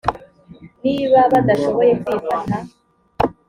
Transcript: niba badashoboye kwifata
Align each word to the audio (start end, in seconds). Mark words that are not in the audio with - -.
niba 0.83 1.19
badashoboye 1.31 1.91
kwifata 2.03 2.55